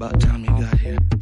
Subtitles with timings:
[0.00, 1.19] About time you got here.